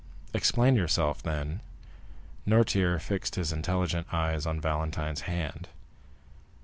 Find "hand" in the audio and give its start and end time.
5.29-5.69